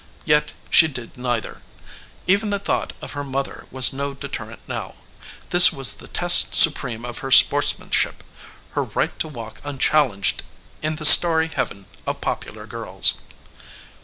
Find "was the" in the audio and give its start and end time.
5.71-6.07